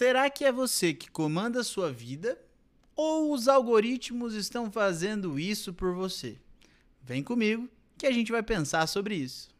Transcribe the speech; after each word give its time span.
Será 0.00 0.30
que 0.30 0.46
é 0.46 0.50
você 0.50 0.94
que 0.94 1.10
comanda 1.10 1.60
a 1.60 1.62
sua 1.62 1.92
vida 1.92 2.40
ou 2.96 3.34
os 3.34 3.46
algoritmos 3.46 4.32
estão 4.32 4.72
fazendo 4.72 5.38
isso 5.38 5.74
por 5.74 5.94
você? 5.94 6.38
Vem 7.02 7.22
comigo 7.22 7.68
que 7.98 8.06
a 8.06 8.10
gente 8.10 8.32
vai 8.32 8.42
pensar 8.42 8.86
sobre 8.86 9.14
isso. 9.16 9.50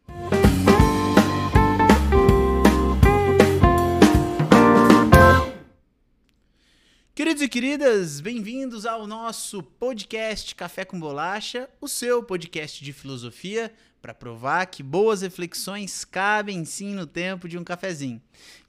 Queridos 7.13 7.43
e 7.43 7.47
queridas, 7.47 8.19
bem-vindos 8.19 8.87
ao 8.87 9.05
nosso 9.05 9.61
podcast 9.61 10.55
Café 10.55 10.83
com 10.83 10.99
Bolacha, 10.99 11.69
o 11.79 11.87
seu 11.87 12.23
podcast 12.23 12.83
de 12.83 12.91
filosofia 12.91 13.71
para 14.01 14.11
provar 14.11 14.65
que 14.65 14.81
boas 14.81 15.21
reflexões 15.21 16.03
cabem 16.03 16.65
sim 16.65 16.95
no 16.95 17.05
tempo 17.05 17.47
de 17.47 17.59
um 17.59 17.63
cafezinho. 17.63 18.19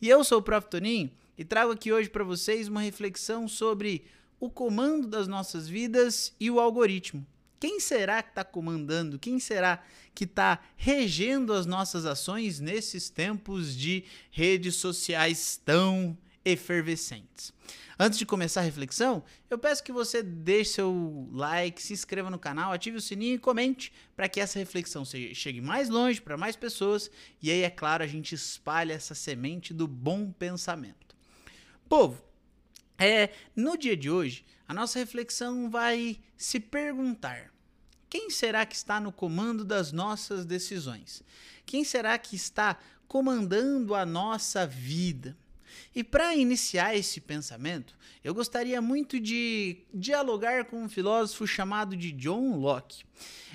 E 0.02 0.10
eu 0.10 0.22
sou 0.22 0.40
o 0.40 0.42
Prof. 0.42 0.68
Toninho 0.68 1.10
e 1.36 1.44
trago 1.44 1.72
aqui 1.72 1.92
hoje 1.92 2.10
para 2.10 2.24
vocês 2.24 2.68
uma 2.68 2.82
reflexão 2.82 3.48
sobre 3.48 4.04
o 4.38 4.50
comando 4.50 5.06
das 5.06 5.26
nossas 5.26 5.68
vidas 5.68 6.34
e 6.38 6.50
o 6.50 6.60
algoritmo. 6.60 7.26
Quem 7.58 7.78
será 7.78 8.22
que 8.22 8.30
está 8.30 8.42
comandando? 8.42 9.18
Quem 9.18 9.38
será 9.38 9.82
que 10.14 10.24
está 10.24 10.58
regendo 10.76 11.52
as 11.52 11.64
nossas 11.64 12.04
ações 12.04 12.58
nesses 12.58 13.08
tempos 13.08 13.76
de 13.76 14.04
redes 14.32 14.74
sociais 14.74 15.60
tão 15.64 16.18
efervescentes? 16.44 17.52
Antes 17.96 18.18
de 18.18 18.26
começar 18.26 18.62
a 18.62 18.64
reflexão, 18.64 19.22
eu 19.48 19.56
peço 19.56 19.84
que 19.84 19.92
você 19.92 20.24
deixe 20.24 20.72
seu 20.72 21.28
like, 21.30 21.80
se 21.80 21.92
inscreva 21.92 22.30
no 22.30 22.38
canal, 22.38 22.72
ative 22.72 22.96
o 22.96 23.00
sininho 23.00 23.36
e 23.36 23.38
comente 23.38 23.92
para 24.16 24.28
que 24.28 24.40
essa 24.40 24.58
reflexão 24.58 25.04
chegue 25.04 25.60
mais 25.60 25.88
longe 25.88 26.20
para 26.20 26.36
mais 26.36 26.56
pessoas 26.56 27.10
e 27.40 27.48
aí, 27.48 27.62
é 27.62 27.70
claro, 27.70 28.02
a 28.02 28.08
gente 28.08 28.34
espalha 28.34 28.92
essa 28.94 29.14
semente 29.14 29.72
do 29.72 29.86
bom 29.86 30.32
pensamento. 30.32 31.11
Povo, 31.92 32.24
é, 32.96 33.28
no 33.54 33.76
dia 33.76 33.94
de 33.94 34.10
hoje, 34.10 34.46
a 34.66 34.72
nossa 34.72 34.98
reflexão 34.98 35.68
vai 35.68 36.18
se 36.38 36.58
perguntar: 36.58 37.52
quem 38.08 38.30
será 38.30 38.64
que 38.64 38.74
está 38.74 38.98
no 38.98 39.12
comando 39.12 39.62
das 39.62 39.92
nossas 39.92 40.46
decisões? 40.46 41.22
Quem 41.66 41.84
será 41.84 42.16
que 42.16 42.34
está 42.34 42.78
comandando 43.06 43.94
a 43.94 44.06
nossa 44.06 44.66
vida? 44.66 45.36
E 45.94 46.02
para 46.02 46.34
iniciar 46.34 46.96
esse 46.96 47.20
pensamento, 47.20 47.94
eu 48.24 48.32
gostaria 48.32 48.80
muito 48.80 49.20
de 49.20 49.84
dialogar 49.92 50.64
com 50.64 50.82
um 50.82 50.88
filósofo 50.88 51.46
chamado 51.46 51.94
de 51.94 52.10
John 52.10 52.56
Locke. 52.56 53.04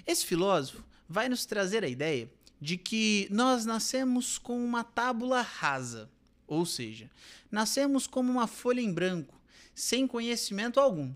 Esse 0.05 0.23
filósofo 0.23 0.83
vai 1.09 1.27
nos 1.27 1.43
trazer 1.47 1.83
a 1.83 1.89
ideia 1.89 2.31
de 2.61 2.77
que 2.77 3.27
nós 3.31 3.65
nascemos 3.65 4.37
com 4.37 4.63
uma 4.63 4.83
tábula 4.83 5.41
rasa, 5.41 6.07
ou 6.47 6.65
seja, 6.65 7.09
nascemos 7.51 8.07
como 8.07 8.31
uma 8.31 8.47
folha 8.47 8.81
em 8.81 8.93
branco, 8.93 9.39
sem 9.75 10.07
conhecimento 10.07 10.79
algum. 10.79 11.13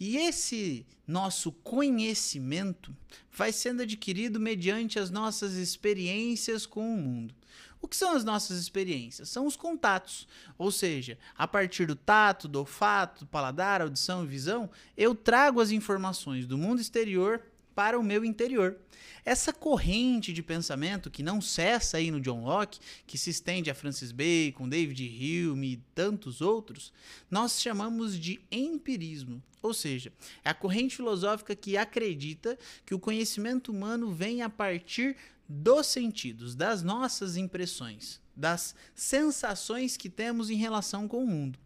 E 0.00 0.16
esse 0.16 0.86
nosso 1.06 1.50
conhecimento 1.50 2.94
vai 3.32 3.52
sendo 3.52 3.82
adquirido 3.82 4.38
mediante 4.38 4.98
as 4.98 5.10
nossas 5.10 5.54
experiências 5.54 6.64
com 6.64 6.94
o 6.94 6.96
mundo. 6.96 7.34
O 7.80 7.86
que 7.86 7.96
são 7.96 8.12
as 8.12 8.24
nossas 8.24 8.58
experiências? 8.58 9.28
São 9.28 9.46
os 9.46 9.56
contatos. 9.56 10.26
Ou 10.56 10.70
seja, 10.70 11.18
a 11.36 11.46
partir 11.46 11.86
do 11.86 11.94
tato, 11.94 12.48
do 12.48 12.58
olfato, 12.58 13.24
do 13.24 13.28
paladar, 13.28 13.80
audição 13.80 14.24
e 14.24 14.26
visão, 14.26 14.70
eu 14.96 15.14
trago 15.14 15.60
as 15.60 15.70
informações 15.70 16.46
do 16.46 16.58
mundo 16.58 16.80
exterior 16.80 17.42
para 17.78 17.96
o 17.96 18.02
meu 18.02 18.24
interior. 18.24 18.76
Essa 19.24 19.52
corrente 19.52 20.32
de 20.32 20.42
pensamento 20.42 21.12
que 21.12 21.22
não 21.22 21.40
cessa 21.40 21.98
aí 21.98 22.10
no 22.10 22.20
John 22.20 22.42
Locke, 22.42 22.80
que 23.06 23.16
se 23.16 23.30
estende 23.30 23.70
a 23.70 23.74
Francis 23.74 24.10
Bacon, 24.10 24.68
David 24.68 25.04
Hume 25.06 25.74
e 25.74 25.76
tantos 25.94 26.40
outros, 26.40 26.92
nós 27.30 27.60
chamamos 27.60 28.18
de 28.18 28.40
empirismo. 28.50 29.40
Ou 29.62 29.72
seja, 29.72 30.12
é 30.44 30.50
a 30.50 30.54
corrente 30.54 30.96
filosófica 30.96 31.54
que 31.54 31.76
acredita 31.76 32.58
que 32.84 32.96
o 32.96 32.98
conhecimento 32.98 33.70
humano 33.70 34.10
vem 34.10 34.42
a 34.42 34.50
partir 34.50 35.16
dos 35.48 35.86
sentidos, 35.86 36.56
das 36.56 36.82
nossas 36.82 37.36
impressões, 37.36 38.20
das 38.34 38.74
sensações 38.92 39.96
que 39.96 40.10
temos 40.10 40.50
em 40.50 40.56
relação 40.56 41.06
com 41.06 41.22
o 41.22 41.28
mundo. 41.28 41.60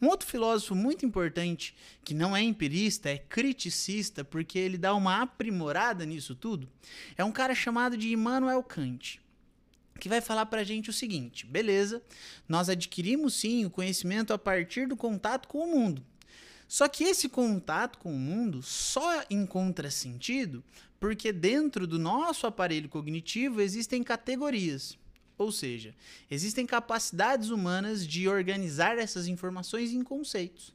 Um 0.00 0.08
outro 0.08 0.28
filósofo 0.28 0.74
muito 0.74 1.06
importante, 1.06 1.74
que 2.04 2.12
não 2.12 2.36
é 2.36 2.42
empirista, 2.42 3.08
é 3.08 3.16
criticista, 3.16 4.22
porque 4.22 4.58
ele 4.58 4.76
dá 4.76 4.94
uma 4.94 5.22
aprimorada 5.22 6.04
nisso 6.04 6.34
tudo, 6.34 6.68
é 7.16 7.24
um 7.24 7.32
cara 7.32 7.54
chamado 7.54 7.96
de 7.96 8.12
Immanuel 8.12 8.62
Kant, 8.62 9.20
que 9.98 10.08
vai 10.08 10.20
falar 10.20 10.46
para 10.46 10.60
a 10.60 10.64
gente 10.64 10.90
o 10.90 10.92
seguinte: 10.92 11.46
beleza, 11.46 12.02
nós 12.46 12.68
adquirimos 12.68 13.34
sim 13.34 13.64
o 13.64 13.70
conhecimento 13.70 14.32
a 14.32 14.38
partir 14.38 14.86
do 14.86 14.96
contato 14.96 15.48
com 15.48 15.58
o 15.58 15.70
mundo. 15.70 16.04
Só 16.68 16.88
que 16.88 17.04
esse 17.04 17.28
contato 17.28 17.98
com 17.98 18.12
o 18.12 18.18
mundo 18.18 18.60
só 18.60 19.24
encontra 19.30 19.90
sentido 19.90 20.64
porque 20.98 21.32
dentro 21.32 21.86
do 21.86 21.98
nosso 21.98 22.46
aparelho 22.46 22.88
cognitivo 22.88 23.60
existem 23.60 24.02
categorias. 24.02 24.98
Ou 25.38 25.52
seja, 25.52 25.94
existem 26.30 26.64
capacidades 26.64 27.50
humanas 27.50 28.06
de 28.06 28.28
organizar 28.28 28.98
essas 28.98 29.26
informações 29.26 29.92
em 29.92 30.02
conceitos. 30.02 30.74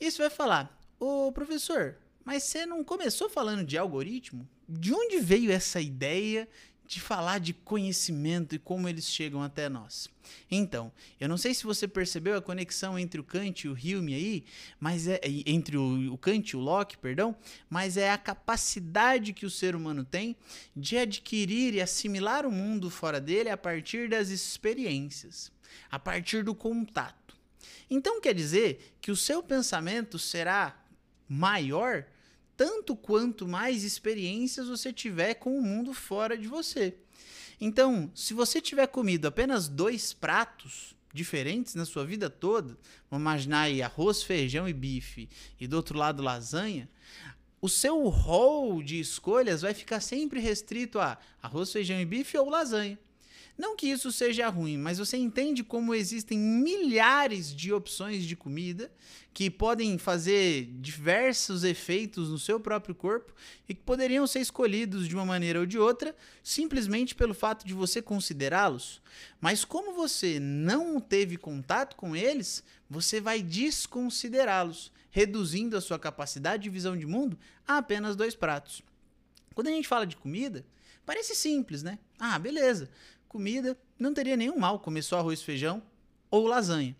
Isso 0.00 0.18
vai 0.18 0.30
falar, 0.30 0.76
ô 0.98 1.30
professor, 1.30 1.96
mas 2.24 2.42
você 2.42 2.66
não 2.66 2.82
começou 2.82 3.28
falando 3.30 3.64
de 3.64 3.78
algoritmo? 3.78 4.48
De 4.68 4.92
onde 4.92 5.20
veio 5.20 5.52
essa 5.52 5.80
ideia 5.80 6.48
de 6.92 7.00
falar 7.00 7.38
de 7.38 7.54
conhecimento 7.54 8.54
e 8.54 8.58
como 8.58 8.86
eles 8.86 9.06
chegam 9.06 9.42
até 9.42 9.66
nós. 9.66 10.10
Então, 10.50 10.92
eu 11.18 11.26
não 11.26 11.38
sei 11.38 11.54
se 11.54 11.64
você 11.64 11.88
percebeu 11.88 12.36
a 12.36 12.42
conexão 12.42 12.98
entre 12.98 13.18
o 13.18 13.24
Kant 13.24 13.66
e 13.66 13.68
o 13.70 13.72
Hume 13.72 14.14
aí, 14.14 14.44
mas 14.78 15.08
é 15.08 15.18
entre 15.46 15.78
o, 15.78 16.12
o 16.12 16.18
Kant 16.18 16.50
e 16.50 16.56
o 16.56 16.60
Locke, 16.60 16.98
perdão, 16.98 17.34
mas 17.70 17.96
é 17.96 18.10
a 18.10 18.18
capacidade 18.18 19.32
que 19.32 19.46
o 19.46 19.50
ser 19.50 19.74
humano 19.74 20.04
tem 20.04 20.36
de 20.76 20.98
adquirir 20.98 21.72
e 21.72 21.80
assimilar 21.80 22.44
o 22.44 22.52
mundo 22.52 22.90
fora 22.90 23.18
dele 23.18 23.48
a 23.48 23.56
partir 23.56 24.10
das 24.10 24.28
experiências, 24.28 25.50
a 25.90 25.98
partir 25.98 26.44
do 26.44 26.54
contato. 26.54 27.34
Então 27.88 28.20
quer 28.20 28.34
dizer 28.34 28.96
que 29.00 29.10
o 29.10 29.16
seu 29.16 29.42
pensamento 29.42 30.18
será 30.18 30.78
maior 31.26 32.04
tanto 32.56 32.94
quanto 32.94 33.46
mais 33.46 33.84
experiências 33.84 34.68
você 34.68 34.92
tiver 34.92 35.34
com 35.34 35.58
o 35.58 35.62
mundo 35.62 35.92
fora 35.92 36.36
de 36.36 36.46
você. 36.46 36.96
Então, 37.60 38.10
se 38.14 38.34
você 38.34 38.60
tiver 38.60 38.86
comido 38.88 39.26
apenas 39.26 39.68
dois 39.68 40.12
pratos 40.12 40.94
diferentes 41.12 41.74
na 41.74 41.84
sua 41.84 42.04
vida 42.04 42.28
toda, 42.28 42.76
vamos 43.10 43.22
imaginar 43.22 43.62
aí 43.62 43.82
arroz, 43.82 44.22
feijão 44.22 44.68
e 44.68 44.72
bife, 44.72 45.28
e 45.60 45.66
do 45.66 45.76
outro 45.76 45.98
lado 45.98 46.22
lasanha, 46.22 46.88
o 47.60 47.68
seu 47.68 48.08
rol 48.08 48.82
de 48.82 48.98
escolhas 48.98 49.62
vai 49.62 49.72
ficar 49.74 50.00
sempre 50.00 50.40
restrito 50.40 50.98
a 50.98 51.18
arroz, 51.40 51.70
feijão 51.70 52.00
e 52.00 52.04
bife 52.04 52.36
ou 52.36 52.50
lasanha. 52.50 52.98
Não 53.56 53.76
que 53.76 53.86
isso 53.86 54.10
seja 54.10 54.48
ruim, 54.48 54.78
mas 54.78 54.98
você 54.98 55.16
entende 55.16 55.62
como 55.62 55.94
existem 55.94 56.38
milhares 56.38 57.54
de 57.54 57.72
opções 57.72 58.24
de 58.24 58.34
comida 58.34 58.90
que 59.32 59.50
podem 59.50 59.98
fazer 59.98 60.70
diversos 60.80 61.62
efeitos 61.62 62.30
no 62.30 62.38
seu 62.38 62.58
próprio 62.58 62.94
corpo 62.94 63.34
e 63.68 63.74
que 63.74 63.82
poderiam 63.82 64.26
ser 64.26 64.40
escolhidos 64.40 65.06
de 65.06 65.14
uma 65.14 65.26
maneira 65.26 65.60
ou 65.60 65.66
de 65.66 65.78
outra 65.78 66.16
simplesmente 66.42 67.14
pelo 67.14 67.34
fato 67.34 67.66
de 67.66 67.74
você 67.74 68.00
considerá-los. 68.00 69.02
Mas 69.40 69.64
como 69.64 69.92
você 69.94 70.40
não 70.40 70.98
teve 70.98 71.36
contato 71.36 71.94
com 71.94 72.16
eles, 72.16 72.64
você 72.88 73.20
vai 73.20 73.42
desconsiderá-los, 73.42 74.90
reduzindo 75.10 75.76
a 75.76 75.80
sua 75.80 75.98
capacidade 75.98 76.62
de 76.62 76.70
visão 76.70 76.96
de 76.96 77.06
mundo 77.06 77.38
a 77.68 77.78
apenas 77.78 78.16
dois 78.16 78.34
pratos. 78.34 78.82
Quando 79.54 79.68
a 79.68 79.70
gente 79.70 79.88
fala 79.88 80.06
de 80.06 80.16
comida, 80.16 80.64
parece 81.04 81.34
simples, 81.34 81.82
né? 81.82 81.98
Ah, 82.18 82.38
beleza 82.38 82.88
comida, 83.32 83.76
não 83.98 84.12
teria 84.12 84.36
nenhum 84.36 84.58
mal 84.58 84.78
comer 84.78 85.02
só 85.02 85.18
arroz 85.18 85.42
feijão 85.42 85.82
ou 86.30 86.46
lasanha. 86.46 86.94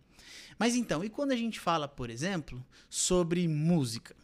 Mas 0.58 0.75
então, 0.75 1.05
e 1.05 1.11
quando 1.11 1.32
a 1.32 1.37
gente 1.37 1.61
fala, 1.61 1.87
por 1.87 2.08
exemplo, 2.08 2.64
sobre 2.88 3.46
música? 3.46 4.17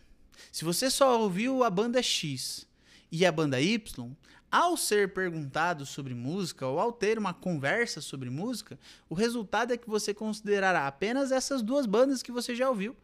Se 0.50 0.64
você 0.64 0.90
só 0.90 1.20
ouviu 1.20 1.62
a 1.62 1.68
banda 1.68 2.02
X 2.02 2.66
e 3.12 3.26
a 3.26 3.32
banda 3.32 3.60
Y, 3.60 4.10
ao 4.50 4.76
ser 4.76 5.12
perguntado 5.12 5.84
sobre 5.84 6.14
música 6.14 6.66
ou 6.66 6.78
ao 6.78 6.90
ter 6.90 7.18
uma 7.18 7.34
conversa 7.34 8.00
sobre 8.00 8.30
música, 8.30 8.78
o 9.08 9.14
resultado 9.14 9.72
é 9.72 9.76
que 9.76 9.88
você 9.88 10.14
considerará 10.14 10.86
apenas 10.86 11.30
essas 11.30 11.60
duas 11.60 11.84
bandas 11.84 12.22
que 12.22 12.32
você 12.32 12.54
já 12.54 12.70
ouviu. 12.70 12.96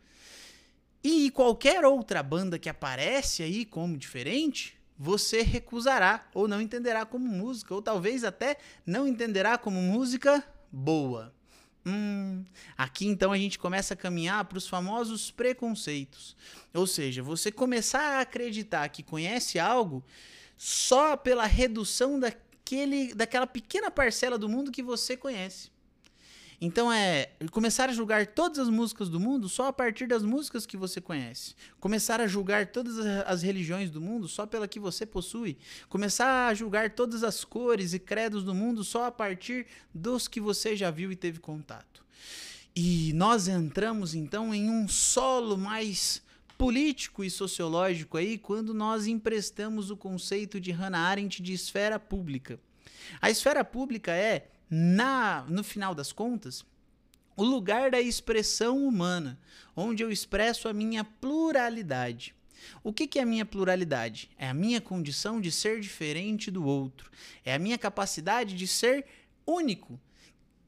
E 1.02 1.30
qualquer 1.30 1.84
outra 1.84 2.22
banda 2.22 2.58
que 2.58 2.68
aparece 2.68 3.42
aí 3.42 3.66
como 3.66 3.98
diferente, 3.98 4.78
você 4.98 5.42
recusará 5.42 6.26
ou 6.32 6.46
não 6.46 6.60
entenderá 6.60 7.04
como 7.04 7.26
música, 7.26 7.74
ou 7.74 7.82
talvez 7.82 8.24
até 8.24 8.56
não 8.86 9.06
entenderá 9.06 9.58
como 9.58 9.80
música 9.80 10.42
boa. 10.70 11.34
Hum, 11.86 12.44
aqui 12.78 13.06
então 13.06 13.30
a 13.30 13.36
gente 13.36 13.58
começa 13.58 13.92
a 13.92 13.96
caminhar 13.96 14.44
para 14.46 14.56
os 14.56 14.66
famosos 14.66 15.30
preconceitos. 15.30 16.36
Ou 16.72 16.86
seja, 16.86 17.22
você 17.22 17.52
começar 17.52 18.18
a 18.18 18.20
acreditar 18.20 18.88
que 18.88 19.02
conhece 19.02 19.58
algo 19.58 20.02
só 20.56 21.16
pela 21.16 21.44
redução 21.44 22.18
daquele, 22.18 23.12
daquela 23.14 23.46
pequena 23.46 23.90
parcela 23.90 24.38
do 24.38 24.48
mundo 24.48 24.72
que 24.72 24.82
você 24.82 25.16
conhece. 25.16 25.73
Então 26.60 26.92
é 26.92 27.30
começar 27.50 27.88
a 27.88 27.92
julgar 27.92 28.26
todas 28.26 28.58
as 28.58 28.68
músicas 28.68 29.08
do 29.08 29.18
mundo 29.18 29.48
só 29.48 29.68
a 29.68 29.72
partir 29.72 30.06
das 30.06 30.22
músicas 30.22 30.66
que 30.66 30.76
você 30.76 31.00
conhece. 31.00 31.54
Começar 31.80 32.20
a 32.20 32.26
julgar 32.26 32.66
todas 32.68 32.98
as 32.98 33.42
religiões 33.42 33.90
do 33.90 34.00
mundo 34.00 34.28
só 34.28 34.46
pela 34.46 34.68
que 34.68 34.80
você 34.80 35.04
possui. 35.04 35.56
Começar 35.88 36.48
a 36.48 36.54
julgar 36.54 36.90
todas 36.90 37.24
as 37.24 37.44
cores 37.44 37.92
e 37.92 37.98
credos 37.98 38.44
do 38.44 38.54
mundo 38.54 38.84
só 38.84 39.06
a 39.06 39.12
partir 39.12 39.66
dos 39.92 40.28
que 40.28 40.40
você 40.40 40.76
já 40.76 40.90
viu 40.90 41.10
e 41.10 41.16
teve 41.16 41.38
contato. 41.38 42.04
E 42.74 43.12
nós 43.14 43.46
entramos 43.46 44.14
então 44.14 44.54
em 44.54 44.68
um 44.68 44.88
solo 44.88 45.56
mais 45.56 46.22
político 46.58 47.24
e 47.24 47.30
sociológico 47.30 48.16
aí 48.16 48.38
quando 48.38 48.72
nós 48.72 49.06
emprestamos 49.06 49.90
o 49.90 49.96
conceito 49.96 50.60
de 50.60 50.70
Hannah 50.70 50.98
Arendt 50.98 51.42
de 51.42 51.52
esfera 51.52 51.98
pública. 51.98 52.58
A 53.20 53.30
esfera 53.30 53.64
pública 53.64 54.12
é 54.12 54.48
na 54.68 55.44
no 55.48 55.62
final 55.62 55.94
das 55.94 56.12
contas, 56.12 56.64
o 57.36 57.42
lugar 57.42 57.90
da 57.90 58.00
expressão 58.00 58.86
humana, 58.86 59.38
onde 59.74 60.02
eu 60.02 60.10
expresso 60.10 60.68
a 60.68 60.72
minha 60.72 61.04
pluralidade. 61.04 62.34
O 62.82 62.92
que, 62.92 63.06
que 63.06 63.18
é 63.18 63.22
a 63.22 63.26
minha 63.26 63.44
pluralidade? 63.44 64.30
É 64.38 64.48
a 64.48 64.54
minha 64.54 64.80
condição 64.80 65.40
de 65.40 65.50
ser 65.50 65.80
diferente 65.80 66.50
do 66.50 66.64
outro. 66.64 67.10
É 67.44 67.54
a 67.54 67.58
minha 67.58 67.76
capacidade 67.76 68.54
de 68.54 68.66
ser 68.66 69.04
único. 69.46 70.00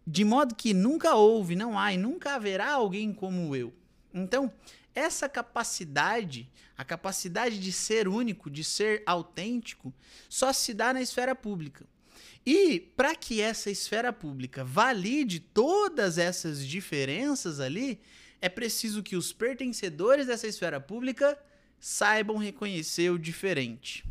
De 0.06 0.24
modo 0.24 0.54
que 0.54 0.74
nunca 0.74 1.14
houve, 1.14 1.56
não 1.56 1.78
há 1.78 1.92
e 1.92 1.96
nunca 1.96 2.34
haverá 2.34 2.72
alguém 2.72 3.12
como 3.12 3.56
eu. 3.56 3.72
Então, 4.12 4.52
essa 4.94 5.28
capacidade, 5.28 6.50
a 6.76 6.84
capacidade 6.84 7.58
de 7.58 7.72
ser 7.72 8.08
único, 8.08 8.48
de 8.50 8.64
ser 8.64 9.02
autêntico, 9.04 9.92
só 10.28 10.52
se 10.52 10.72
dá 10.72 10.92
na 10.92 11.02
esfera 11.02 11.34
pública. 11.34 11.86
E 12.46 12.78
para 12.78 13.16
que 13.16 13.40
essa 13.40 13.68
esfera 13.68 14.12
pública 14.12 14.64
valide 14.64 15.40
todas 15.40 16.16
essas 16.16 16.64
diferenças 16.64 17.58
ali, 17.58 18.00
é 18.40 18.48
preciso 18.48 19.02
que 19.02 19.16
os 19.16 19.32
pertencedores 19.32 20.28
dessa 20.28 20.46
esfera 20.46 20.80
pública 20.80 21.36
saibam 21.80 22.36
reconhecer 22.36 23.10
o 23.10 23.18
diferente. 23.18 24.04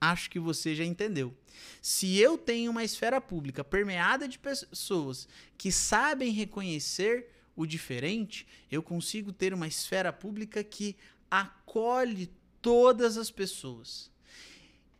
Acho 0.00 0.30
que 0.30 0.38
você 0.38 0.72
já 0.72 0.84
entendeu. 0.84 1.36
Se 1.82 2.16
eu 2.16 2.38
tenho 2.38 2.70
uma 2.70 2.84
esfera 2.84 3.20
pública 3.20 3.64
permeada 3.64 4.28
de 4.28 4.38
pessoas 4.38 5.28
que 5.58 5.72
sabem 5.72 6.32
reconhecer 6.32 7.28
o 7.56 7.66
diferente, 7.66 8.46
eu 8.70 8.82
consigo 8.82 9.32
ter 9.32 9.52
uma 9.52 9.66
esfera 9.66 10.12
pública 10.12 10.62
que 10.62 10.96
acolhe 11.28 12.30
todas 12.62 13.18
as 13.18 13.30
pessoas. 13.30 14.10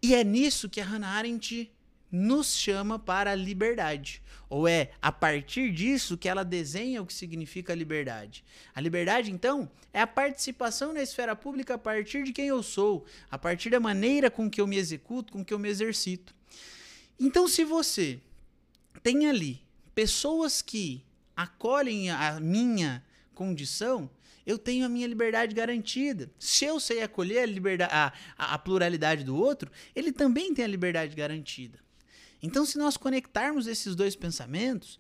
E 0.02 0.14
é 0.14 0.24
nisso 0.24 0.68
que 0.68 0.80
a 0.80 0.84
Hannah 0.84 1.08
Arendt 1.08 1.70
nos 2.10 2.54
chama 2.54 2.98
para 2.98 3.32
a 3.32 3.34
liberdade. 3.34 4.22
Ou 4.48 4.66
é 4.66 4.90
a 5.00 5.12
partir 5.12 5.70
disso 5.72 6.18
que 6.18 6.28
ela 6.28 6.44
desenha 6.44 7.00
o 7.00 7.06
que 7.06 7.14
significa 7.14 7.74
liberdade. 7.74 8.44
A 8.74 8.80
liberdade, 8.80 9.30
então, 9.30 9.70
é 9.92 10.00
a 10.00 10.06
participação 10.06 10.92
na 10.92 11.02
esfera 11.02 11.36
pública 11.36 11.74
a 11.74 11.78
partir 11.78 12.24
de 12.24 12.32
quem 12.32 12.48
eu 12.48 12.62
sou, 12.62 13.06
a 13.30 13.38
partir 13.38 13.70
da 13.70 13.78
maneira 13.78 14.30
com 14.30 14.50
que 14.50 14.60
eu 14.60 14.66
me 14.66 14.76
executo, 14.76 15.32
com 15.32 15.44
que 15.44 15.54
eu 15.54 15.58
me 15.58 15.68
exercito. 15.68 16.34
Então, 17.18 17.46
se 17.46 17.64
você 17.64 18.20
tem 19.02 19.28
ali 19.28 19.62
pessoas 19.94 20.60
que 20.60 21.04
acolhem 21.36 22.10
a 22.10 22.40
minha 22.40 23.04
condição, 23.34 24.10
eu 24.44 24.58
tenho 24.58 24.84
a 24.84 24.88
minha 24.88 25.06
liberdade 25.06 25.54
garantida. 25.54 26.30
Se 26.38 26.64
eu 26.64 26.80
sei 26.80 27.02
acolher 27.02 27.48
a, 27.88 28.12
a, 28.36 28.54
a 28.54 28.58
pluralidade 28.58 29.22
do 29.22 29.36
outro, 29.36 29.70
ele 29.94 30.12
também 30.12 30.52
tem 30.52 30.64
a 30.64 30.68
liberdade 30.68 31.14
garantida. 31.14 31.78
Então, 32.42 32.64
se 32.64 32.78
nós 32.78 32.96
conectarmos 32.96 33.66
esses 33.66 33.94
dois 33.94 34.16
pensamentos, 34.16 34.98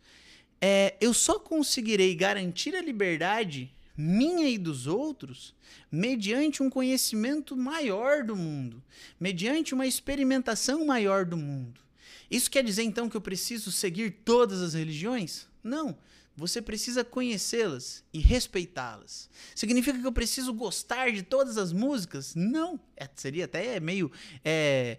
é, 0.60 0.94
eu 1.00 1.14
só 1.14 1.38
conseguirei 1.38 2.14
garantir 2.14 2.74
a 2.76 2.82
liberdade 2.82 3.72
minha 3.96 4.48
e 4.48 4.56
dos 4.56 4.86
outros 4.86 5.54
mediante 5.90 6.62
um 6.62 6.70
conhecimento 6.70 7.56
maior 7.56 8.24
do 8.24 8.34
mundo, 8.34 8.82
mediante 9.18 9.74
uma 9.74 9.86
experimentação 9.86 10.86
maior 10.86 11.24
do 11.24 11.36
mundo. 11.36 11.80
Isso 12.30 12.50
quer 12.50 12.62
dizer 12.62 12.82
então 12.82 13.08
que 13.08 13.16
eu 13.16 13.20
preciso 13.20 13.72
seguir 13.72 14.22
todas 14.24 14.62
as 14.62 14.74
religiões? 14.74 15.46
Não. 15.62 15.98
Você 16.40 16.62
precisa 16.62 17.04
conhecê-las 17.04 18.02
e 18.14 18.18
respeitá-las. 18.18 19.28
Significa 19.54 19.98
que 19.98 20.06
eu 20.06 20.12
preciso 20.12 20.54
gostar 20.54 21.12
de 21.12 21.22
todas 21.22 21.58
as 21.58 21.70
músicas? 21.70 22.34
Não. 22.34 22.80
É, 22.96 23.06
seria 23.14 23.44
até 23.44 23.78
meio 23.78 24.10
é, 24.42 24.96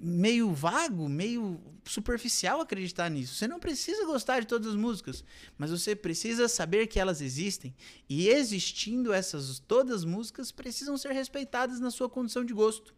meio 0.00 0.50
vago, 0.54 1.10
meio 1.10 1.60
superficial 1.84 2.62
acreditar 2.62 3.10
nisso. 3.10 3.34
Você 3.34 3.46
não 3.46 3.60
precisa 3.60 4.06
gostar 4.06 4.40
de 4.40 4.46
todas 4.46 4.68
as 4.68 4.74
músicas, 4.74 5.22
mas 5.58 5.70
você 5.70 5.94
precisa 5.94 6.48
saber 6.48 6.86
que 6.86 6.98
elas 6.98 7.20
existem. 7.20 7.74
E 8.08 8.28
existindo 8.28 9.12
essas 9.12 9.58
todas 9.58 9.98
as 9.98 10.04
músicas 10.06 10.50
precisam 10.50 10.96
ser 10.96 11.12
respeitadas 11.12 11.80
na 11.80 11.90
sua 11.90 12.08
condição 12.08 12.46
de 12.46 12.54
gosto. 12.54 12.94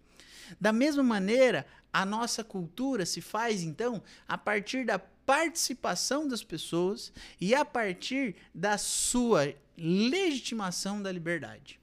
Da 0.60 0.72
mesma 0.72 1.02
maneira, 1.02 1.66
a 1.92 2.04
nossa 2.04 2.42
cultura 2.42 3.06
se 3.06 3.20
faz 3.20 3.62
então 3.62 4.02
a 4.26 4.36
partir 4.36 4.84
da 4.84 4.98
participação 4.98 6.26
das 6.28 6.42
pessoas 6.42 7.12
e 7.40 7.54
a 7.54 7.64
partir 7.64 8.36
da 8.54 8.76
sua 8.76 9.54
legitimação 9.76 11.02
da 11.02 11.10
liberdade. 11.10 11.80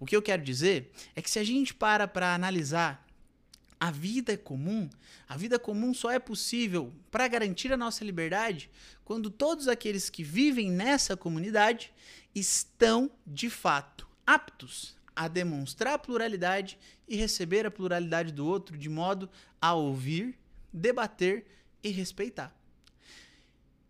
O 0.00 0.06
que 0.06 0.16
eu 0.16 0.22
quero 0.22 0.42
dizer 0.42 0.90
é 1.14 1.22
que 1.22 1.30
se 1.30 1.38
a 1.38 1.44
gente 1.44 1.74
para 1.74 2.08
para 2.08 2.34
analisar 2.34 3.06
a 3.78 3.90
vida 3.90 4.36
comum, 4.36 4.88
a 5.28 5.36
vida 5.36 5.58
comum 5.58 5.92
só 5.92 6.10
é 6.10 6.18
possível 6.18 6.92
para 7.10 7.26
garantir 7.26 7.72
a 7.72 7.76
nossa 7.76 8.04
liberdade 8.04 8.70
quando 9.04 9.28
todos 9.28 9.66
aqueles 9.66 10.08
que 10.08 10.22
vivem 10.22 10.70
nessa 10.70 11.16
comunidade 11.16 11.92
estão, 12.34 13.10
de 13.26 13.50
fato, 13.50 14.08
aptos 14.26 14.96
a 15.14 15.28
demonstrar 15.28 15.94
a 15.94 15.98
pluralidade 15.98 16.78
e 17.06 17.16
receber 17.16 17.66
a 17.66 17.70
pluralidade 17.70 18.32
do 18.32 18.46
outro 18.46 18.76
de 18.76 18.88
modo 18.88 19.28
a 19.60 19.74
ouvir, 19.74 20.38
debater 20.72 21.46
e 21.82 21.90
respeitar. 21.90 22.54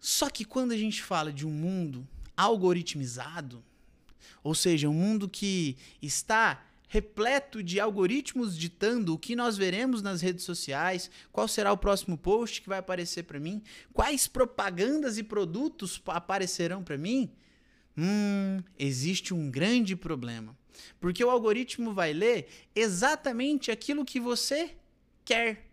Só 0.01 0.29
que 0.29 0.45
quando 0.45 0.73
a 0.73 0.77
gente 0.77 1.03
fala 1.03 1.33
de 1.33 1.47
um 1.47 1.51
mundo 1.51 2.07
algoritmizado, 2.37 3.63
ou 4.43 4.55
seja, 4.55 4.89
um 4.89 4.95
mundo 4.95 5.29
que 5.29 5.77
está 6.01 6.65
repleto 6.89 7.63
de 7.63 7.81
algoritmos 7.81 8.59
ditando 8.59 9.15
o 9.15 9.19
que 9.19 9.35
nós 9.35 9.57
veremos 9.57 10.03
nas 10.03 10.21
redes 10.21 10.45
sociais, 10.45 11.11
qual 11.33 11.49
será 11.49 11.73
o 11.73 11.79
próximo 11.79 12.19
post 12.19 12.61
que 12.61 12.69
vai 12.69 12.81
aparecer 12.81 13.23
para 13.23 13.41
mim, 13.41 13.63
quais 13.95 14.27
propagandas 14.27 15.17
e 15.17 15.23
produtos 15.23 16.03
aparecerão 16.09 16.85
para 16.85 16.99
mim, 16.99 17.33
hum, 17.97 18.63
existe 18.79 19.33
um 19.33 19.51
grande 19.51 19.97
problema. 19.97 20.55
Porque 21.01 21.25
o 21.25 21.31
algoritmo 21.31 21.93
vai 21.93 22.13
ler 22.13 22.49
exatamente 22.75 23.71
aquilo 23.71 24.05
que 24.05 24.21
você 24.21 24.75
quer. 25.25 25.69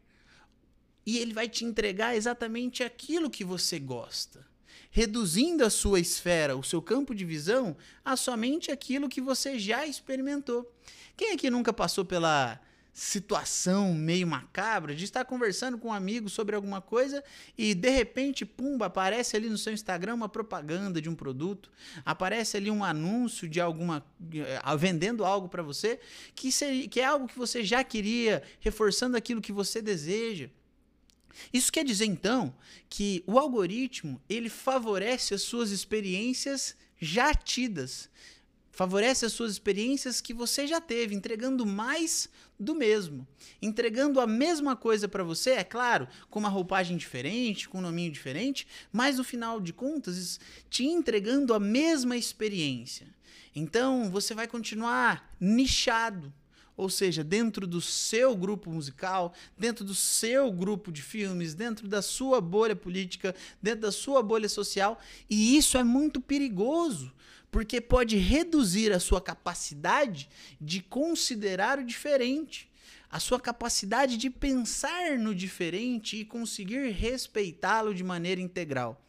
E 1.05 1.17
ele 1.17 1.33
vai 1.33 1.49
te 1.49 1.65
entregar 1.65 2.15
exatamente 2.15 2.83
aquilo 2.83 3.29
que 3.29 3.43
você 3.43 3.79
gosta 3.79 4.47
reduzindo 4.91 5.63
a 5.63 5.69
sua 5.69 5.99
esfera, 5.99 6.57
o 6.57 6.63
seu 6.63 6.81
campo 6.81 7.13
de 7.13 7.23
visão, 7.23 7.77
a 8.03 8.15
somente 8.15 8.71
aquilo 8.71 9.09
que 9.09 9.21
você 9.21 9.59
já 9.59 9.85
experimentou. 9.85 10.69
Quem 11.15 11.33
aqui 11.33 11.49
nunca 11.49 11.71
passou 11.71 12.03
pela 12.03 12.59
situação 12.99 13.93
meio 13.93 14.27
macabra 14.27 14.93
de 14.93 15.05
estar 15.05 15.23
conversando 15.23 15.77
com 15.77 15.87
um 15.87 15.93
amigo 15.93 16.27
sobre 16.27 16.53
alguma 16.53 16.81
coisa 16.81 17.23
e 17.57 17.73
de 17.73 17.89
repente, 17.89 18.45
pumba, 18.45 18.87
aparece 18.87 19.37
ali 19.37 19.49
no 19.49 19.57
seu 19.57 19.71
Instagram 19.71 20.15
uma 20.15 20.27
propaganda 20.27 21.01
de 21.01 21.09
um 21.09 21.15
produto, 21.15 21.71
aparece 22.03 22.57
ali 22.57 22.69
um 22.69 22.83
anúncio 22.83 23.47
de 23.47 23.61
alguma 23.61 24.05
eh, 24.33 24.59
vendendo 24.77 25.23
algo 25.23 25.47
para 25.47 25.63
você 25.63 25.97
que, 26.35 26.51
seria, 26.51 26.89
que 26.89 26.99
é 26.99 27.05
algo 27.05 27.25
que 27.25 27.37
você 27.37 27.63
já 27.63 27.85
queria, 27.85 28.43
reforçando 28.59 29.15
aquilo 29.15 29.39
que 29.39 29.53
você 29.53 29.81
deseja. 29.81 30.49
Isso 31.53 31.71
quer 31.71 31.85
dizer 31.85 32.05
então 32.05 32.53
que 32.89 33.23
o 33.25 33.39
algoritmo 33.39 34.21
ele 34.27 34.49
favorece 34.49 35.33
as 35.33 35.41
suas 35.41 35.71
experiências 35.71 36.75
já 36.99 37.33
tidas 37.33 38.09
favorece 38.79 39.25
as 39.25 39.33
suas 39.33 39.51
experiências 39.51 40.21
que 40.21 40.33
você 40.33 40.65
já 40.65 40.79
teve, 40.79 41.13
entregando 41.13 41.65
mais 41.65 42.29
do 42.57 42.73
mesmo, 42.73 43.27
entregando 43.61 44.21
a 44.21 44.25
mesma 44.25 44.73
coisa 44.73 45.05
para 45.05 45.21
você, 45.21 45.49
é 45.49 45.65
claro, 45.65 46.07
com 46.29 46.39
uma 46.39 46.47
roupagem 46.47 46.95
diferente, 46.95 47.67
com 47.67 47.79
um 47.79 47.81
nominho 47.81 48.09
diferente, 48.09 48.65
mas 48.89 49.17
no 49.17 49.23
final 49.25 49.59
de 49.59 49.73
contas, 49.73 50.39
te 50.69 50.85
entregando 50.85 51.53
a 51.53 51.59
mesma 51.59 52.15
experiência. 52.15 53.07
Então, 53.53 54.09
você 54.09 54.33
vai 54.33 54.47
continuar 54.47 55.29
nichado, 55.41 56.33
ou 56.79 56.89
seja, 56.89 57.25
dentro 57.25 57.67
do 57.67 57.81
seu 57.81 58.33
grupo 58.37 58.71
musical, 58.71 59.33
dentro 59.57 59.83
do 59.83 59.93
seu 59.93 60.49
grupo 60.49 60.93
de 60.93 61.01
filmes, 61.01 61.53
dentro 61.53 61.89
da 61.89 62.01
sua 62.01 62.39
bolha 62.39 62.73
política, 62.73 63.35
dentro 63.61 63.81
da 63.81 63.91
sua 63.91 64.23
bolha 64.23 64.47
social, 64.47 64.97
e 65.29 65.57
isso 65.57 65.77
é 65.77 65.83
muito 65.83 66.21
perigoso, 66.21 67.11
porque 67.51 67.81
pode 67.81 68.15
reduzir 68.15 68.93
a 68.93 68.99
sua 68.99 69.19
capacidade 69.19 70.29
de 70.59 70.81
considerar 70.81 71.79
o 71.79 71.83
diferente, 71.83 72.71
a 73.11 73.19
sua 73.19 73.41
capacidade 73.41 74.15
de 74.15 74.29
pensar 74.29 75.19
no 75.19 75.35
diferente 75.35 76.15
e 76.15 76.23
conseguir 76.23 76.91
respeitá-lo 76.91 77.93
de 77.93 78.05
maneira 78.05 78.39
integral. 78.39 79.05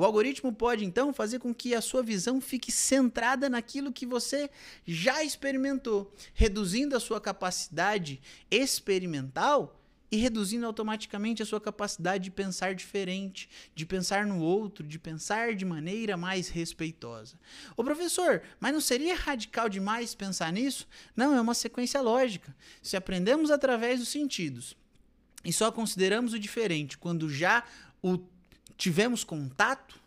O 0.00 0.04
algoritmo 0.06 0.50
pode 0.50 0.82
então 0.82 1.12
fazer 1.12 1.38
com 1.40 1.54
que 1.54 1.74
a 1.74 1.80
sua 1.82 2.02
visão 2.02 2.40
fique 2.40 2.72
centrada 2.72 3.50
naquilo 3.50 3.92
que 3.92 4.06
você 4.06 4.48
já 4.86 5.22
experimentou, 5.22 6.10
reduzindo 6.32 6.96
a 6.96 7.00
sua 7.00 7.20
capacidade 7.20 8.18
experimental 8.50 9.78
e 10.10 10.16
reduzindo 10.16 10.64
automaticamente 10.64 11.42
a 11.42 11.44
sua 11.44 11.60
capacidade 11.60 12.24
de 12.24 12.30
pensar 12.30 12.74
diferente, 12.74 13.46
de 13.74 13.84
pensar 13.84 14.24
no 14.24 14.40
outro, 14.40 14.86
de 14.86 14.98
pensar 14.98 15.54
de 15.54 15.66
maneira 15.66 16.16
mais 16.16 16.48
respeitosa. 16.48 17.38
Ô 17.76 17.84
professor, 17.84 18.40
mas 18.58 18.72
não 18.72 18.80
seria 18.80 19.14
radical 19.14 19.68
demais 19.68 20.14
pensar 20.14 20.50
nisso? 20.50 20.88
Não, 21.14 21.36
é 21.36 21.40
uma 21.42 21.52
sequência 21.52 22.00
lógica. 22.00 22.56
Se 22.80 22.96
aprendemos 22.96 23.50
através 23.50 24.00
dos 24.00 24.08
sentidos 24.08 24.74
e 25.44 25.52
só 25.52 25.70
consideramos 25.70 26.32
o 26.32 26.38
diferente 26.38 26.96
quando 26.96 27.28
já 27.28 27.62
o 28.02 28.18
tivemos 28.80 29.22
contato, 29.22 30.00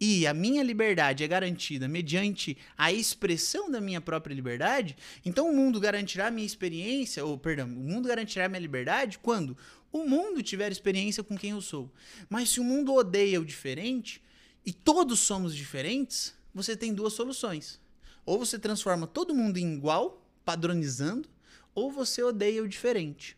e 0.00 0.26
a 0.26 0.34
minha 0.34 0.64
liberdade 0.64 1.22
é 1.22 1.28
garantida 1.28 1.86
mediante 1.86 2.58
a 2.76 2.92
expressão 2.92 3.70
da 3.70 3.80
minha 3.80 4.00
própria 4.00 4.34
liberdade, 4.34 4.96
então 5.24 5.48
o 5.48 5.54
mundo 5.54 5.78
garantirá 5.78 6.28
minha 6.28 6.44
experiência, 6.44 7.24
ou 7.24 7.38
perdão, 7.38 7.68
o 7.68 7.70
mundo 7.70 8.08
garantirá 8.08 8.48
minha 8.48 8.58
liberdade 8.58 9.20
quando 9.20 9.56
o 9.92 10.04
mundo 10.04 10.42
tiver 10.42 10.72
experiência 10.72 11.22
com 11.22 11.38
quem 11.38 11.50
eu 11.50 11.60
sou. 11.60 11.88
Mas 12.28 12.50
se 12.50 12.58
o 12.58 12.64
mundo 12.64 12.92
odeia 12.92 13.40
o 13.40 13.44
diferente 13.44 14.20
e 14.66 14.72
todos 14.72 15.20
somos 15.20 15.54
diferentes, 15.54 16.34
você 16.52 16.76
tem 16.76 16.92
duas 16.92 17.12
soluções. 17.12 17.80
Ou 18.26 18.36
você 18.36 18.58
transforma 18.58 19.06
todo 19.06 19.32
mundo 19.32 19.58
em 19.58 19.74
igual, 19.74 20.26
padronizando, 20.44 21.28
ou 21.72 21.92
você 21.92 22.20
odeia 22.20 22.64
o 22.64 22.68
diferente, 22.68 23.36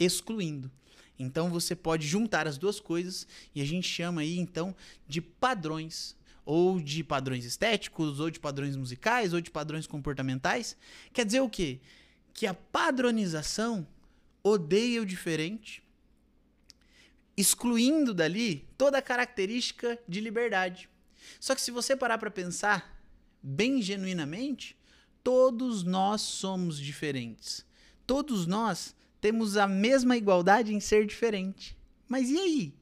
excluindo. 0.00 0.68
Então 1.18 1.50
você 1.50 1.74
pode 1.74 2.06
juntar 2.06 2.46
as 2.46 2.58
duas 2.58 2.78
coisas 2.78 3.26
e 3.54 3.62
a 3.62 3.64
gente 3.64 3.88
chama 3.88 4.20
aí 4.20 4.38
então 4.38 4.74
de 5.08 5.20
padrões 5.20 6.16
ou 6.46 6.80
de 6.80 7.02
padrões 7.02 7.44
estéticos, 7.44 8.20
ou 8.20 8.30
de 8.30 8.38
padrões 8.38 8.76
musicais, 8.76 9.34
ou 9.34 9.40
de 9.40 9.50
padrões 9.50 9.84
comportamentais. 9.84 10.76
Quer 11.12 11.26
dizer 11.26 11.40
o 11.40 11.50
quê? 11.50 11.80
Que 12.32 12.46
a 12.46 12.54
padronização 12.54 13.84
odeia 14.44 15.02
o 15.02 15.06
diferente, 15.06 15.82
excluindo 17.36 18.14
dali 18.14 18.64
toda 18.78 18.98
a 18.98 19.02
característica 19.02 19.98
de 20.06 20.20
liberdade. 20.20 20.88
Só 21.40 21.52
que 21.52 21.60
se 21.60 21.72
você 21.72 21.96
parar 21.96 22.16
para 22.16 22.30
pensar 22.30 22.96
bem 23.42 23.82
genuinamente, 23.82 24.76
todos 25.24 25.82
nós 25.82 26.20
somos 26.20 26.78
diferentes. 26.78 27.66
Todos 28.06 28.46
nós 28.46 28.94
temos 29.20 29.56
a 29.56 29.66
mesma 29.66 30.16
igualdade 30.16 30.74
em 30.74 30.80
ser 30.80 31.06
diferente. 31.06 31.76
Mas 32.08 32.30
e 32.30 32.38
aí? 32.38 32.74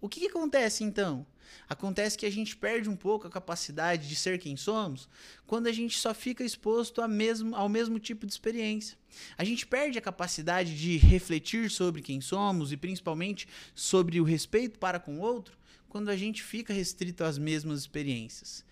O 0.00 0.08
que, 0.08 0.20
que, 0.20 0.26
acontece 0.26 0.84
então? 0.84 1.26
Acontece 1.68 2.18
que 2.18 2.26
a 2.26 2.30
gente 2.30 2.56
perde 2.56 2.88
um 2.88 2.96
pouco 2.96 3.26
a 3.26 3.30
capacidade 3.30 4.08
de 4.08 4.14
ser 4.14 4.38
quem 4.38 4.56
somos 4.56 5.08
quando 5.46 5.66
a 5.66 5.72
gente 5.72 5.98
só 5.98 6.12
fica 6.12 6.44
exposto 6.44 7.06
mesmo, 7.08 7.54
ao 7.56 7.68
mesmo 7.68 7.98
tipo 7.98 8.26
de 8.26 8.32
experiência. 8.32 8.98
A 9.36 9.44
gente 9.44 9.66
perde 9.66 9.98
a 9.98 10.02
capacidade 10.02 10.76
de 10.76 10.96
refletir 10.98 11.70
sobre 11.70 12.02
quem 12.02 12.20
somos 12.20 12.72
e 12.72 12.76
principalmente 12.76 13.48
sobre 13.74 14.20
o 14.20 14.24
respeito 14.24 14.78
para 14.78 15.00
com 15.00 15.18
o 15.18 15.20
outro 15.20 15.56
quando 15.88 16.08
a 16.10 16.16
gente 16.16 16.42
fica 16.42 16.72
restrito 16.72 17.22
às 17.24 17.38
mesmas 17.38 17.80
experiências. 17.80 18.64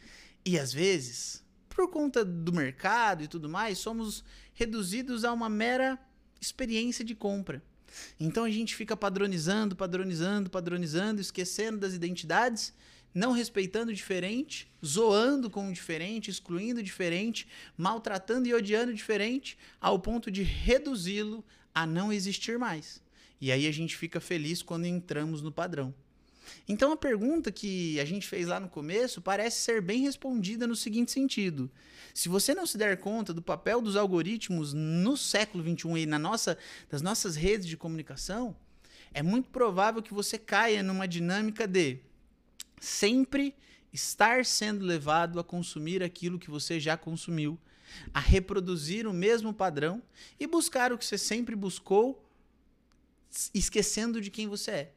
E 0.45 0.59
às 0.59 0.73
vezes, 0.73 1.43
por 1.69 1.89
conta 1.89 2.25
do 2.25 2.53
mercado 2.53 3.23
e 3.23 3.29
tudo 3.29 3.49
mais, 3.49 3.79
somos 3.79 4.25
reduzidos 4.55 5.25
a 5.25 5.33
uma 5.33 5.49
mera 5.49 5.99
experiência 6.43 7.05
de 7.05 7.15
compra. 7.15 7.63
Então 8.19 8.45
a 8.45 8.51
gente 8.51 8.75
fica 8.75 8.97
padronizando, 8.97 9.77
padronizando, 9.77 10.51
padronizando, 10.51 11.21
esquecendo 11.21 11.79
das 11.79 11.95
identidades, 11.95 12.75
não 13.15 13.31
respeitando 13.33 13.93
o 13.93 13.95
diferente, 13.95 14.71
zoando 14.85 15.49
com 15.49 15.69
o 15.69 15.73
diferente, 15.73 16.31
excluindo 16.31 16.81
o 16.81 16.83
diferente, 16.83 17.47
maltratando 17.77 18.49
e 18.49 18.55
odiando 18.55 18.91
o 18.91 18.95
diferente, 18.95 19.57
ao 19.81 19.99
ponto 19.99 20.31
de 20.31 20.43
reduzi-lo 20.43 21.45
a 21.75 21.87
não 21.87 22.13
existir 22.13 22.59
mais. 22.59 23.01
E 23.41 23.53
aí 23.53 23.67
a 23.67 23.73
gente 23.73 23.97
fica 23.97 24.21
feliz 24.21 24.63
quando 24.63 24.87
entramos 24.87 25.43
no 25.43 25.53
padrão. 25.53 25.95
Então 26.69 26.93
a 26.93 26.97
pergunta 26.97 27.51
que 27.51 27.99
a 28.01 28.05
gente 28.05 28.27
fez 28.27 28.47
lá 28.47 28.61
no 28.61 28.69
começo 28.69 29.21
parece 29.21 29.61
ser 29.61 29.81
bem 29.81 30.03
respondida 30.03 30.67
no 30.67 30.77
seguinte 30.77 31.13
sentido: 31.13 31.71
se 32.15 32.29
você 32.29 32.55
não 32.55 32.67
se 32.67 32.79
der 32.79 32.97
conta 32.99 33.33
do 33.33 33.43
papel 33.43 33.81
dos 33.81 33.97
algoritmos 33.97 34.73
no 34.73 35.17
século 35.17 35.63
XXI 35.63 36.03
e 36.03 36.07
na 36.07 36.19
nossa, 36.19 36.59
das 36.91 37.03
nossas 37.03 37.37
redes 37.37 37.67
de 37.67 37.77
comunicação, 37.77 38.57
é 39.13 39.23
muito 39.23 39.51
provável 39.51 40.03
que 40.03 40.15
você 40.15 40.39
caia 40.39 40.83
numa 40.83 41.07
dinâmica 41.07 41.67
de 41.67 41.99
sempre 42.81 43.55
estar 43.93 44.45
sendo 44.45 44.85
levado 44.85 45.39
a 45.39 45.45
consumir 45.45 46.03
aquilo 46.03 46.39
que 46.39 46.51
você 46.51 46.81
já 46.81 46.97
consumiu, 46.97 47.59
a 48.13 48.21
reproduzir 48.21 49.07
o 49.07 49.13
mesmo 49.13 49.53
padrão 49.53 50.03
e 50.41 50.47
buscar 50.47 50.93
o 50.93 50.99
que 50.99 51.05
você 51.05 51.19
sempre 51.19 51.55
buscou, 51.55 52.27
esquecendo 53.53 54.21
de 54.21 54.31
quem 54.31 54.49
você 54.49 54.71
é. 54.71 54.93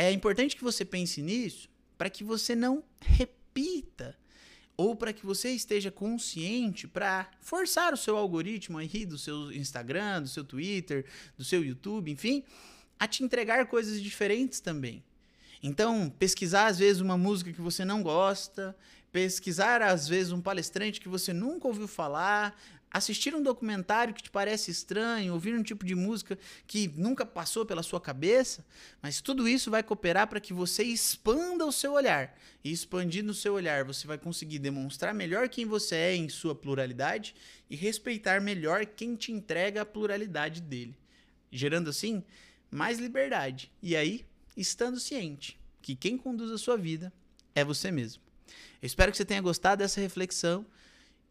É 0.00 0.12
importante 0.12 0.54
que 0.54 0.62
você 0.62 0.84
pense 0.84 1.20
nisso 1.20 1.68
para 1.98 2.08
que 2.08 2.22
você 2.22 2.54
não 2.54 2.84
repita 3.00 4.16
ou 4.76 4.94
para 4.94 5.12
que 5.12 5.26
você 5.26 5.50
esteja 5.50 5.90
consciente 5.90 6.86
para 6.86 7.28
forçar 7.40 7.92
o 7.92 7.96
seu 7.96 8.16
algoritmo 8.16 8.78
aí 8.78 9.04
do 9.04 9.18
seu 9.18 9.50
Instagram, 9.50 10.22
do 10.22 10.28
seu 10.28 10.44
Twitter, 10.44 11.04
do 11.36 11.42
seu 11.42 11.64
YouTube, 11.64 12.12
enfim, 12.12 12.44
a 12.96 13.08
te 13.08 13.24
entregar 13.24 13.66
coisas 13.66 14.00
diferentes 14.00 14.60
também. 14.60 15.02
Então, 15.60 16.08
pesquisar 16.16 16.66
às 16.66 16.78
vezes 16.78 17.02
uma 17.02 17.18
música 17.18 17.52
que 17.52 17.60
você 17.60 17.84
não 17.84 18.00
gosta, 18.00 18.76
pesquisar 19.12 19.82
às 19.82 20.08
vezes 20.08 20.32
um 20.32 20.40
palestrante 20.40 21.00
que 21.00 21.08
você 21.08 21.32
nunca 21.32 21.66
ouviu 21.66 21.88
falar, 21.88 22.58
assistir 22.90 23.34
um 23.34 23.42
documentário 23.42 24.14
que 24.14 24.22
te 24.22 24.30
parece 24.30 24.70
estranho, 24.70 25.34
ouvir 25.34 25.54
um 25.54 25.62
tipo 25.62 25.84
de 25.84 25.94
música 25.94 26.38
que 26.66 26.88
nunca 26.96 27.24
passou 27.24 27.64
pela 27.64 27.82
sua 27.82 28.00
cabeça, 28.00 28.64
mas 29.02 29.20
tudo 29.20 29.48
isso 29.48 29.70
vai 29.70 29.82
cooperar 29.82 30.26
para 30.26 30.40
que 30.40 30.52
você 30.52 30.82
expanda 30.82 31.64
o 31.66 31.72
seu 31.72 31.92
olhar. 31.92 32.36
E 32.64 32.72
expandindo 32.72 33.32
o 33.32 33.34
seu 33.34 33.54
olhar, 33.54 33.84
você 33.84 34.06
vai 34.06 34.18
conseguir 34.18 34.58
demonstrar 34.58 35.14
melhor 35.14 35.48
quem 35.48 35.66
você 35.66 35.94
é 35.94 36.16
em 36.16 36.28
sua 36.28 36.54
pluralidade 36.54 37.34
e 37.68 37.76
respeitar 37.76 38.40
melhor 38.40 38.86
quem 38.86 39.14
te 39.14 39.32
entrega 39.32 39.82
a 39.82 39.86
pluralidade 39.86 40.60
dele, 40.60 40.96
gerando 41.50 41.90
assim 41.90 42.24
mais 42.70 42.98
liberdade. 42.98 43.70
E 43.82 43.96
aí, 43.96 44.24
estando 44.56 44.98
ciente 44.98 45.58
que 45.80 45.94
quem 45.94 46.18
conduz 46.18 46.50
a 46.50 46.58
sua 46.58 46.76
vida 46.76 47.12
é 47.54 47.64
você 47.64 47.90
mesmo. 47.90 48.27
Eu 48.80 48.86
espero 48.86 49.10
que 49.10 49.18
você 49.18 49.24
tenha 49.24 49.40
gostado 49.40 49.80
dessa 49.80 50.00
reflexão 50.00 50.66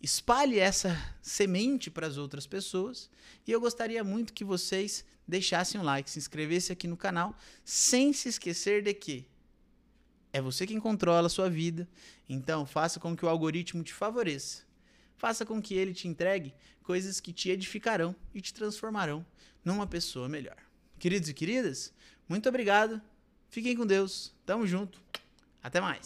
espalhe 0.01 0.60
essa 0.60 0.98
semente 1.22 1.89
para 1.89 2.08
as 2.08 2.18
outras 2.18 2.46
pessoas. 2.46 3.10
E 3.46 3.51
eu 3.51 3.60
gostaria 3.60 4.04
muito 4.04 4.34
que 4.34 4.44
vocês 4.44 5.06
deixassem 5.27 5.80
um 5.80 5.84
like, 5.84 6.10
se 6.10 6.20
inscrevessem 6.20 6.74
aqui 6.74 6.88
no 6.88 6.98
canal, 6.98 7.36
sem 7.63 8.13
se 8.13 8.30
esquecer 8.30 8.82
de 8.82 8.94
que 8.94 9.27
é 10.32 10.42
você 10.42 10.68
quem 10.68 10.80
controla 10.80 11.27
a 11.27 11.30
sua 11.30 11.50
vida. 11.50 11.88
Então, 12.30 12.66
faça 12.66 13.00
com 13.00 13.16
que 13.16 13.25
o 13.25 13.30
algoritmo 13.30 13.84
te 13.84 13.94
favoreça. 13.94 14.63
Faça 15.16 15.46
com 15.46 15.62
que 15.62 15.74
ele 15.74 15.94
te 15.94 16.08
entregue 16.08 16.54
coisas 16.84 17.20
que 17.20 17.34
te 17.34 17.50
edificarão 17.50 18.16
e 18.34 18.42
te 18.42 18.54
transformarão 18.54 19.25
numa 19.66 19.88
pessoa 19.88 20.30
melhor. 20.30 20.58
Queridos 21.00 21.30
e 21.30 21.34
queridas, 21.34 21.94
muito 22.30 22.48
obrigado. 22.48 23.01
Fiquem 23.50 23.75
com 23.75 23.86
Deus. 23.86 24.34
Tamo 24.46 24.68
junto. 24.68 25.01
Até 25.63 25.82
mais. 25.82 26.06